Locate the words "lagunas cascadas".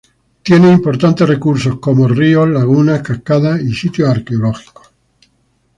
2.49-3.61